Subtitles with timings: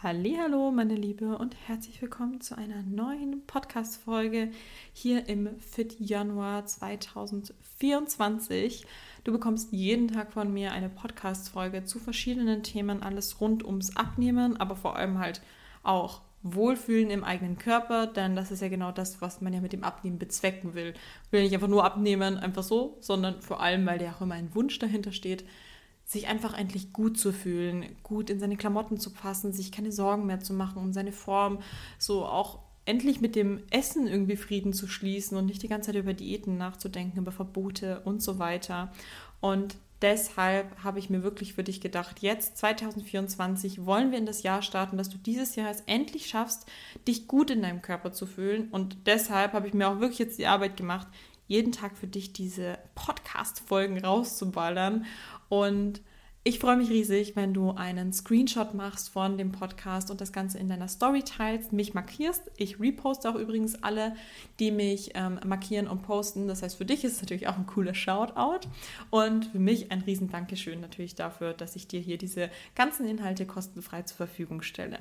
[0.00, 4.52] Hallo, meine Liebe und herzlich willkommen zu einer neuen Podcast Folge
[4.92, 8.86] hier im Fit Januar 2024.
[9.24, 13.96] Du bekommst jeden Tag von mir eine Podcast Folge zu verschiedenen Themen, alles rund ums
[13.96, 15.42] Abnehmen, aber vor allem halt
[15.82, 19.72] auch Wohlfühlen im eigenen Körper, denn das ist ja genau das, was man ja mit
[19.72, 20.94] dem Abnehmen bezwecken will.
[21.32, 24.54] Will nicht einfach nur abnehmen, einfach so, sondern vor allem, weil ja auch immer ein
[24.54, 25.44] Wunsch dahinter steht,
[26.08, 30.24] sich einfach endlich gut zu fühlen, gut in seine Klamotten zu passen, sich keine Sorgen
[30.24, 31.58] mehr zu machen um seine Form,
[31.98, 36.00] so auch endlich mit dem Essen irgendwie Frieden zu schließen und nicht die ganze Zeit
[36.00, 38.90] über Diäten nachzudenken, über Verbote und so weiter.
[39.40, 44.42] Und deshalb habe ich mir wirklich für dich gedacht, jetzt 2024 wollen wir in das
[44.42, 46.64] Jahr starten, dass du dieses Jahr es endlich schaffst,
[47.06, 48.68] dich gut in deinem Körper zu fühlen.
[48.70, 51.08] Und deshalb habe ich mir auch wirklich jetzt die Arbeit gemacht,
[51.48, 55.06] jeden Tag für dich diese Podcast-Folgen rauszuballern
[55.48, 56.02] und
[56.48, 60.58] ich freue mich riesig, wenn du einen Screenshot machst von dem Podcast und das Ganze
[60.58, 62.50] in deiner Story teilst, mich markierst.
[62.56, 64.14] Ich reposte auch übrigens alle,
[64.58, 66.48] die mich ähm, markieren und posten.
[66.48, 68.66] Das heißt, für dich ist es natürlich auch ein cooler Shoutout
[69.10, 73.44] und für mich ein riesen Dankeschön natürlich dafür, dass ich dir hier diese ganzen Inhalte
[73.44, 75.00] kostenfrei zur Verfügung stelle.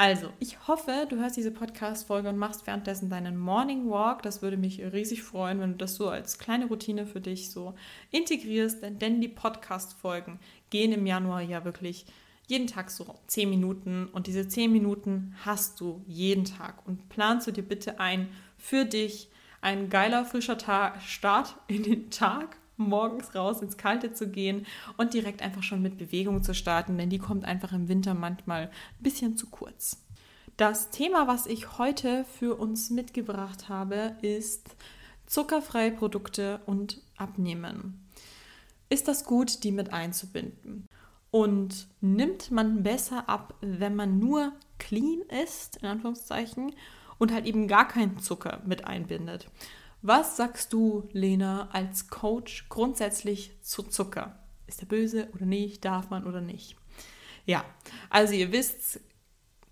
[0.00, 4.22] Also, ich hoffe, du hörst diese Podcast-Folge und machst währenddessen deinen Morning Walk.
[4.22, 7.74] Das würde mich riesig freuen, wenn du das so als kleine Routine für dich so
[8.12, 10.38] integrierst, denn, denn die Podcast-Folgen
[10.70, 12.06] gehen im Januar ja wirklich
[12.46, 17.48] jeden Tag so 10 Minuten und diese 10 Minuten hast du jeden Tag und planst
[17.48, 19.28] du dir bitte ein für dich
[19.62, 25.14] ein geiler, frischer Tag, Start in den Tag morgens raus ins Kalte zu gehen und
[25.14, 29.02] direkt einfach schon mit Bewegung zu starten, denn die kommt einfach im Winter manchmal ein
[29.02, 30.04] bisschen zu kurz.
[30.56, 34.74] Das Thema, was ich heute für uns mitgebracht habe, ist
[35.26, 38.08] zuckerfreie Produkte und Abnehmen.
[38.88, 40.86] Ist das gut, die mit einzubinden?
[41.30, 46.74] Und nimmt man besser ab, wenn man nur clean ist, in Anführungszeichen,
[47.18, 49.48] und halt eben gar keinen Zucker mit einbindet?
[50.02, 54.38] Was sagst du, Lena, als Coach grundsätzlich zu Zucker?
[54.66, 55.84] Ist er böse oder nicht?
[55.84, 56.76] Darf man oder nicht?
[57.46, 57.64] Ja,
[58.10, 59.00] also ihr wisst,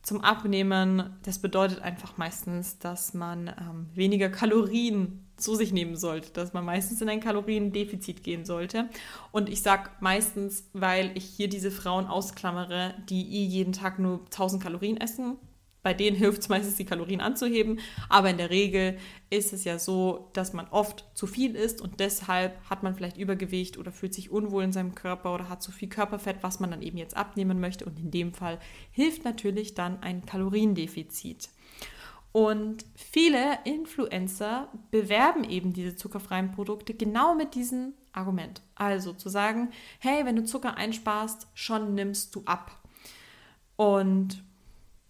[0.03, 6.33] zum Abnehmen, das bedeutet einfach meistens, dass man ähm, weniger Kalorien zu sich nehmen sollte,
[6.33, 8.89] dass man meistens in ein Kaloriendefizit gehen sollte.
[9.33, 14.63] Und ich sage meistens, weil ich hier diese Frauen ausklammere, die jeden Tag nur 1000
[14.63, 15.39] Kalorien essen
[15.87, 17.79] bei denen hilft es meistens, die Kalorien anzuheben.
[18.09, 18.99] Aber in der Regel
[19.31, 23.17] ist es ja so, dass man oft zu viel isst und deshalb hat man vielleicht
[23.17, 26.73] Übergewicht oder fühlt sich unwohl in seinem Körper oder hat zu viel Körperfett, was man
[26.73, 27.85] dann eben jetzt abnehmen möchte.
[27.85, 28.59] Und in dem Fall
[28.91, 31.51] hilft natürlich dann ein Kaloriendefizit.
[32.33, 38.61] Und viele Influencer bewerben eben diese zuckerfreien Produkte genau mit diesem Argument.
[38.75, 39.71] Also zu sagen,
[40.01, 42.73] hey, wenn du Zucker einsparst, schon nimmst du ab.
[43.77, 44.43] Und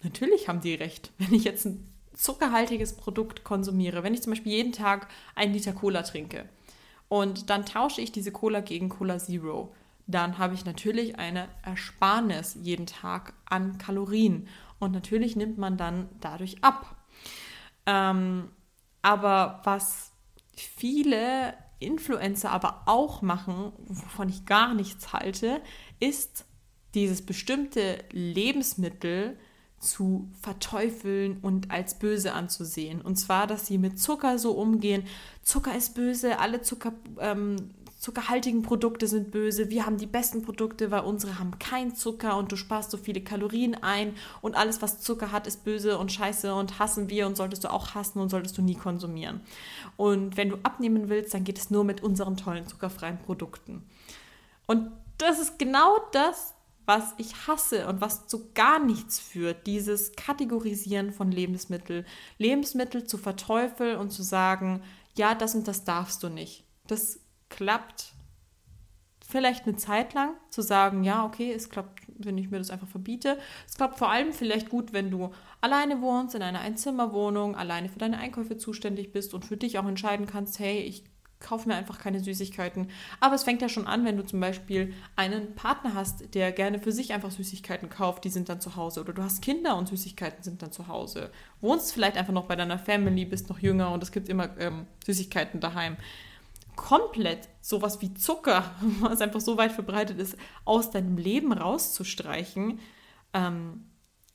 [0.02, 1.12] Natürlich haben die recht.
[1.18, 5.72] Wenn ich jetzt ein zuckerhaltiges Produkt konsumiere, wenn ich zum Beispiel jeden Tag einen Liter
[5.72, 6.48] Cola trinke
[7.08, 9.74] und dann tausche ich diese Cola gegen Cola Zero,
[10.06, 14.48] dann habe ich natürlich eine Ersparnis jeden Tag an Kalorien
[14.78, 16.96] und natürlich nimmt man dann dadurch ab.
[17.86, 18.50] Ähm,
[19.02, 20.12] aber was
[20.54, 25.60] viele Influencer aber auch machen, wovon ich gar nichts halte,
[26.00, 26.46] ist
[26.94, 29.38] dieses bestimmte Lebensmittel
[29.78, 33.00] zu verteufeln und als böse anzusehen.
[33.00, 35.04] Und zwar, dass sie mit Zucker so umgehen.
[35.42, 39.70] Zucker ist böse, alle Zucker, ähm, zuckerhaltigen Produkte sind böse.
[39.70, 43.20] Wir haben die besten Produkte, weil unsere haben keinen Zucker und du sparst so viele
[43.20, 47.36] Kalorien ein und alles, was Zucker hat, ist böse und scheiße und hassen wir und
[47.36, 49.40] solltest du auch hassen und solltest du nie konsumieren.
[49.96, 53.82] Und wenn du abnehmen willst, dann geht es nur mit unseren tollen zuckerfreien Produkten.
[54.66, 56.54] Und das ist genau das,
[56.86, 62.06] was ich hasse und was zu gar nichts führt, dieses Kategorisieren von Lebensmitteln.
[62.38, 64.82] Lebensmittel zu verteufeln und zu sagen,
[65.16, 66.64] ja, das und das darfst du nicht.
[66.86, 68.12] Das klappt
[69.28, 72.86] vielleicht eine Zeit lang, zu sagen, ja, okay, es klappt, wenn ich mir das einfach
[72.86, 73.38] verbiete.
[73.66, 77.98] Es klappt vor allem vielleicht gut, wenn du alleine wohnst, in einer Einzimmerwohnung, alleine für
[77.98, 81.04] deine Einkäufe zuständig bist und für dich auch entscheiden kannst, hey, ich
[81.46, 82.90] kauf mir einfach keine Süßigkeiten.
[83.20, 86.80] Aber es fängt ja schon an, wenn du zum Beispiel einen Partner hast, der gerne
[86.80, 89.00] für sich einfach Süßigkeiten kauft, die sind dann zu Hause.
[89.00, 91.30] Oder du hast Kinder und Süßigkeiten sind dann zu Hause.
[91.60, 94.86] Wohnst vielleicht einfach noch bei deiner Family, bist noch jünger und es gibt immer ähm,
[95.04, 95.96] Süßigkeiten daheim.
[96.74, 102.80] Komplett sowas wie Zucker, was einfach so weit verbreitet ist, aus deinem Leben rauszustreichen,
[103.32, 103.84] ähm,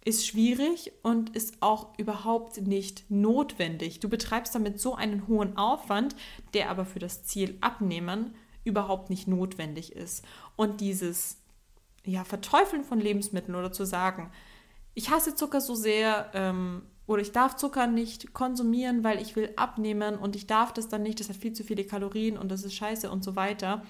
[0.03, 3.99] ist schwierig und ist auch überhaupt nicht notwendig.
[3.99, 6.15] Du betreibst damit so einen hohen Aufwand,
[6.53, 8.33] der aber für das Ziel Abnehmen
[8.63, 10.25] überhaupt nicht notwendig ist.
[10.55, 11.37] Und dieses
[12.03, 14.31] ja, Verteufeln von Lebensmitteln oder zu sagen,
[14.93, 19.51] ich hasse Zucker so sehr ähm, oder ich darf Zucker nicht konsumieren, weil ich will
[19.55, 22.63] abnehmen und ich darf das dann nicht, das hat viel zu viele Kalorien und das
[22.63, 23.83] ist scheiße und so weiter.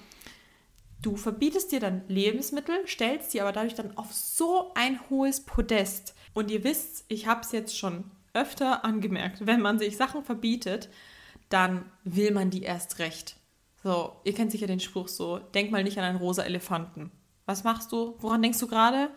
[1.02, 6.14] Du verbietest dir dann Lebensmittel, stellst sie aber dadurch dann auf so ein hohes Podest.
[6.32, 8.04] Und ihr wisst, ich habe es jetzt schon
[8.34, 10.88] öfter angemerkt, wenn man sich Sachen verbietet,
[11.48, 13.36] dann will man die erst recht.
[13.82, 17.10] So, ihr kennt sicher den Spruch so, denk mal nicht an einen rosa Elefanten.
[17.46, 18.14] Was machst du?
[18.20, 19.10] Woran denkst du gerade?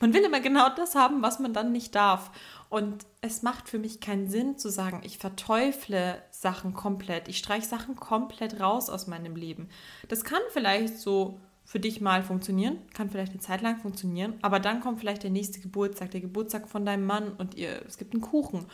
[0.00, 2.30] Man will immer genau das haben, was man dann nicht darf.
[2.68, 7.66] Und es macht für mich keinen Sinn zu sagen, ich verteufle Sachen komplett, ich streiche
[7.66, 9.68] Sachen komplett raus aus meinem Leben.
[10.08, 14.60] Das kann vielleicht so für dich mal funktionieren, kann vielleicht eine Zeit lang funktionieren, aber
[14.60, 18.14] dann kommt vielleicht der nächste Geburtstag, der Geburtstag von deinem Mann und ihr, es gibt
[18.14, 18.66] einen Kuchen.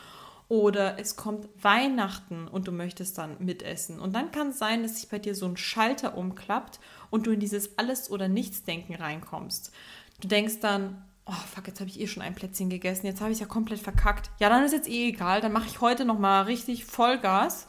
[0.48, 3.98] Oder es kommt Weihnachten und du möchtest dann mitessen.
[3.98, 6.78] Und dann kann es sein, dass sich bei dir so ein Schalter umklappt
[7.08, 9.72] und du in dieses Alles- oder Nichts-Denken reinkommst.
[10.20, 13.32] Du denkst dann, oh fuck, jetzt habe ich eh schon ein Plätzchen gegessen, jetzt habe
[13.32, 14.30] ich ja komplett verkackt.
[14.38, 17.66] Ja, dann ist jetzt eh egal, dann mache ich heute nochmal richtig Vollgas.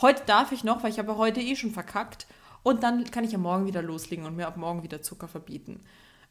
[0.00, 2.26] Heute darf ich noch, weil ich habe heute eh schon verkackt.
[2.62, 5.80] Und dann kann ich ja morgen wieder loslegen und mir ab morgen wieder Zucker verbieten.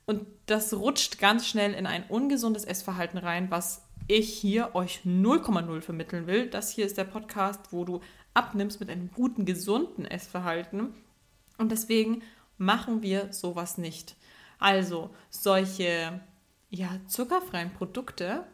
[0.05, 5.81] Und das rutscht ganz schnell in ein ungesundes Essverhalten rein, was ich hier euch 0,0
[5.81, 6.47] vermitteln will.
[6.47, 8.01] Das hier ist der Podcast, wo du
[8.33, 10.93] abnimmst mit einem guten, gesunden Essverhalten.
[11.57, 12.21] Und deswegen
[12.57, 14.15] machen wir sowas nicht.
[14.59, 16.19] Also solche
[16.75, 18.45] ja, zuckerfreien Produkte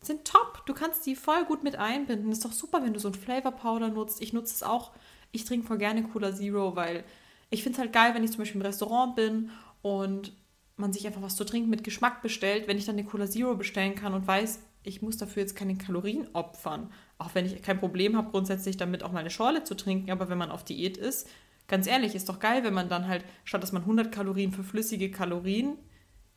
[0.00, 0.64] sind top.
[0.66, 2.30] Du kannst die voll gut mit einbinden.
[2.32, 4.20] Ist doch super, wenn du so ein Flavor Powder nutzt.
[4.20, 4.92] Ich nutze es auch.
[5.32, 7.04] Ich trinke voll gerne Cola Zero, weil
[7.50, 9.50] ich finde es halt geil, wenn ich zum Beispiel im Restaurant bin
[9.82, 10.32] und
[10.76, 13.54] man sich einfach was zu trinken mit Geschmack bestellt, wenn ich dann eine Cola Zero
[13.54, 16.92] bestellen kann und weiß, ich muss dafür jetzt keine Kalorien opfern.
[17.18, 20.28] Auch wenn ich kein Problem habe, grundsätzlich damit auch mal eine Schorle zu trinken, aber
[20.28, 21.28] wenn man auf Diät ist,
[21.66, 24.62] ganz ehrlich, ist doch geil, wenn man dann halt, statt dass man 100 Kalorien für
[24.62, 25.78] flüssige Kalorien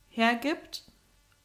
[0.07, 0.88] hergibt,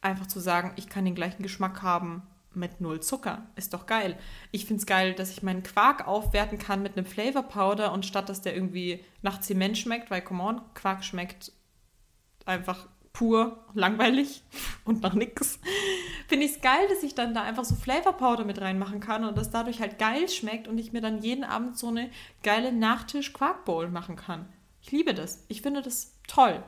[0.05, 2.23] einfach zu sagen, ich kann den gleichen Geschmack haben
[2.53, 3.47] mit null Zucker.
[3.55, 4.17] Ist doch geil.
[4.51, 8.05] Ich finde es geil, dass ich meinen Quark aufwerten kann mit einem Flavor Powder und
[8.05, 11.51] statt dass der irgendwie nach Zement schmeckt, weil, come on, Quark schmeckt
[12.45, 14.43] einfach pur langweilig
[14.85, 15.59] und nach nix.
[16.27, 19.25] Finde ich es geil, dass ich dann da einfach so Flavor Powder mit reinmachen kann
[19.25, 22.09] und das dadurch halt geil schmeckt und ich mir dann jeden Abend so eine
[22.43, 24.47] geile Nachtisch Quark Bowl machen kann.
[24.81, 25.43] Ich liebe das.
[25.47, 26.63] Ich finde das toll.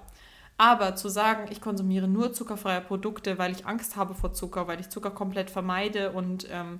[0.58, 4.80] Aber zu sagen, ich konsumiere nur zuckerfreie Produkte, weil ich Angst habe vor Zucker, weil
[4.80, 6.80] ich Zucker komplett vermeide und ähm,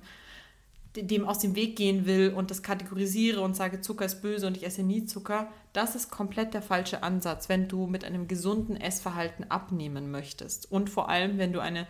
[0.96, 4.56] dem aus dem Weg gehen will und das kategorisiere und sage, Zucker ist böse und
[4.56, 8.76] ich esse nie Zucker, das ist komplett der falsche Ansatz, wenn du mit einem gesunden
[8.76, 10.70] Essverhalten abnehmen möchtest.
[10.72, 11.86] Und vor allem, wenn du eine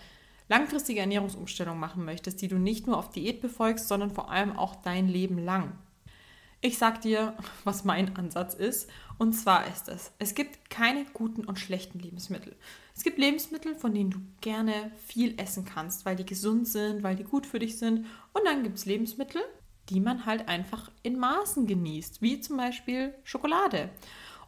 [0.48, 4.76] langfristige Ernährungsumstellung machen möchtest, die du nicht nur auf Diät befolgst, sondern vor allem auch
[4.76, 5.72] dein Leben lang.
[6.60, 8.90] Ich sag dir, was mein Ansatz ist.
[9.16, 12.56] Und zwar ist es, es gibt keine guten und schlechten Lebensmittel.
[12.96, 17.16] Es gibt Lebensmittel, von denen du gerne viel essen kannst, weil die gesund sind, weil
[17.16, 18.06] die gut für dich sind.
[18.32, 19.40] Und dann gibt es Lebensmittel,
[19.88, 23.90] die man halt einfach in Maßen genießt, wie zum Beispiel Schokolade.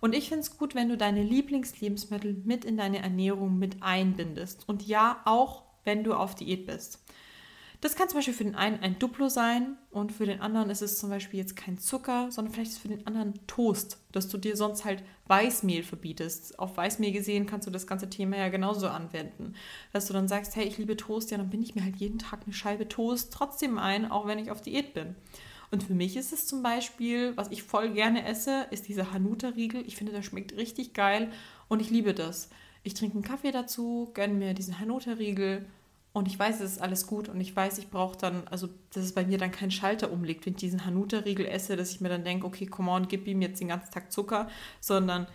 [0.00, 4.68] Und ich finde es gut, wenn du deine Lieblingslebensmittel mit in deine Ernährung mit einbindest.
[4.68, 7.04] Und ja, auch wenn du auf Diät bist.
[7.80, 10.82] Das kann zum Beispiel für den einen ein Duplo sein und für den anderen ist
[10.82, 14.28] es zum Beispiel jetzt kein Zucker, sondern vielleicht ist es für den anderen Toast, dass
[14.28, 16.58] du dir sonst halt Weißmehl verbietest.
[16.58, 19.54] Auf Weißmehl gesehen kannst du das ganze Thema ja genauso anwenden.
[19.94, 22.18] Dass du dann sagst, hey, ich liebe Toast, ja, dann bin ich mir halt jeden
[22.18, 25.14] Tag eine Scheibe Toast trotzdem ein, auch wenn ich auf Diät bin.
[25.70, 29.84] Und für mich ist es zum Beispiel, was ich voll gerne esse, ist dieser Hanuta-Riegel.
[29.86, 31.30] Ich finde, der schmeckt richtig geil
[31.68, 32.50] und ich liebe das.
[32.82, 35.66] Ich trinke einen Kaffee dazu, gönne mir diesen Hanuta-Riegel
[36.12, 39.04] und ich weiß, es ist alles gut und ich weiß, ich brauche dann, also dass
[39.04, 42.08] es bei mir dann kein Schalter umlegt, wenn ich diesen Hanuta-Riegel esse, dass ich mir
[42.08, 44.48] dann denke, okay, come on, gib ihm jetzt den ganzen Tag Zucker,
[44.80, 45.28] sondern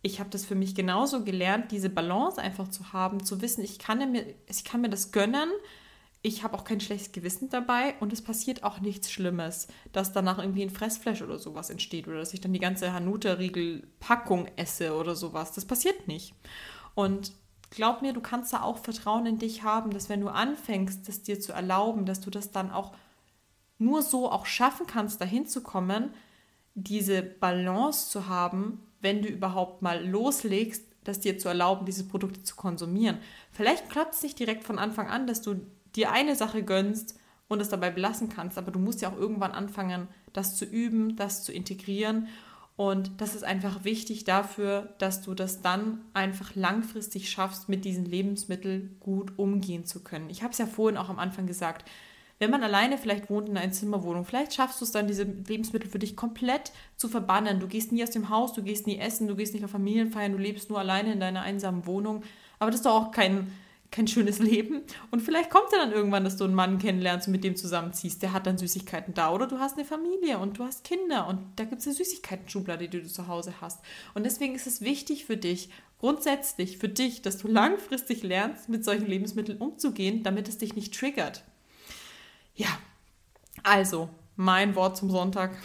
[0.00, 3.78] ich habe das für mich genauso gelernt, diese Balance einfach zu haben, zu wissen, ich
[3.78, 5.50] kann mir, ich kann mir das gönnen,
[6.22, 10.38] ich habe auch kein schlechtes Gewissen dabei und es passiert auch nichts Schlimmes, dass danach
[10.38, 15.14] irgendwie ein Fressflash oder sowas entsteht oder dass ich dann die ganze Hanuta-Riegel-Packung esse oder
[15.14, 15.52] sowas.
[15.52, 16.34] Das passiert nicht.
[16.94, 17.32] Und
[17.74, 21.22] glaub mir, du kannst da auch Vertrauen in dich haben, dass wenn du anfängst, das
[21.22, 22.92] dir zu erlauben, dass du das dann auch
[23.78, 26.10] nur so auch schaffen kannst, dahin zu kommen,
[26.74, 32.42] diese Balance zu haben, wenn du überhaupt mal loslegst, das dir zu erlauben, diese Produkte
[32.44, 33.18] zu konsumieren.
[33.50, 37.60] Vielleicht klappt es nicht direkt von Anfang an, dass du dir eine Sache gönnst und
[37.60, 41.42] es dabei belassen kannst, aber du musst ja auch irgendwann anfangen, das zu üben, das
[41.42, 42.28] zu integrieren
[42.76, 48.06] und das ist einfach wichtig dafür, dass du das dann einfach langfristig schaffst, mit diesen
[48.06, 50.30] Lebensmitteln gut umgehen zu können.
[50.30, 51.88] Ich habe es ja vorhin auch am Anfang gesagt.
[52.38, 55.88] Wenn man alleine vielleicht wohnt in einer Zimmerwohnung, vielleicht schaffst du es dann, diese Lebensmittel
[55.88, 57.60] für dich komplett zu verbannen.
[57.60, 60.32] Du gehst nie aus dem Haus, du gehst nie essen, du gehst nicht auf Familienfeiern,
[60.32, 62.24] du lebst nur alleine in deiner einsamen Wohnung.
[62.58, 63.52] Aber das ist doch auch kein,
[63.92, 64.82] kein schönes Leben.
[65.12, 68.22] Und vielleicht kommt ja dann irgendwann, dass du einen Mann kennenlernst und mit dem zusammenziehst.
[68.22, 69.30] Der hat dann Süßigkeiten da.
[69.30, 72.88] Oder du hast eine Familie und du hast Kinder und da gibt es eine Süßigkeiten-Schublade,
[72.88, 73.80] die du zu Hause hast.
[74.14, 75.68] Und deswegen ist es wichtig für dich,
[76.00, 80.98] grundsätzlich für dich, dass du langfristig lernst, mit solchen Lebensmitteln umzugehen, damit es dich nicht
[80.98, 81.44] triggert.
[82.56, 82.68] Ja,
[83.62, 85.56] also mein Wort zum Sonntag.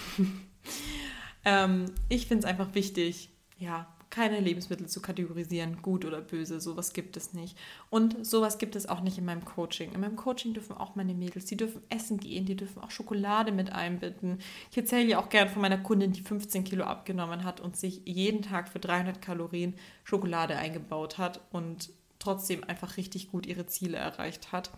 [1.46, 3.88] ähm, ich finde es einfach wichtig, ja,
[4.18, 7.56] keine Lebensmittel zu kategorisieren, gut oder böse, sowas gibt es nicht.
[7.92, 9.92] Und sowas gibt es auch nicht in meinem Coaching.
[9.92, 13.52] In meinem Coaching dürfen auch meine Mädels, die dürfen essen gehen, die dürfen auch Schokolade
[13.52, 14.40] mit einbinden.
[14.72, 18.02] Ich erzähle ja auch gern von meiner Kundin, die 15 Kilo abgenommen hat und sich
[18.06, 23.98] jeden Tag für 300 Kalorien Schokolade eingebaut hat und trotzdem einfach richtig gut ihre Ziele
[23.98, 24.72] erreicht hat.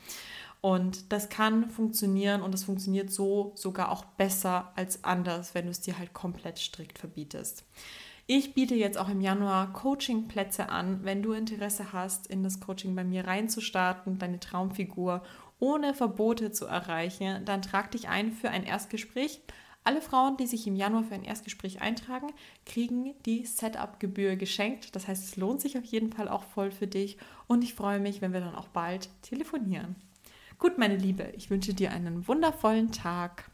[0.60, 5.72] Und das kann funktionieren und das funktioniert so sogar auch besser als anders, wenn du
[5.72, 7.63] es dir halt komplett strikt verbietest.
[8.31, 11.03] Ich biete jetzt auch im Januar Coaching-Plätze an.
[11.03, 15.24] Wenn du Interesse hast, in das Coaching bei mir reinzustarten, deine Traumfigur
[15.57, 19.41] ohne Verbote zu erreichen, dann trag dich ein für ein Erstgespräch.
[19.83, 22.27] Alle Frauen, die sich im Januar für ein Erstgespräch eintragen,
[22.67, 24.95] kriegen die Setup-Gebühr geschenkt.
[24.95, 27.17] Das heißt, es lohnt sich auf jeden Fall auch voll für dich
[27.48, 29.95] und ich freue mich, wenn wir dann auch bald telefonieren.
[30.59, 33.45] Gut, meine Liebe, ich wünsche dir einen wundervollen Tag.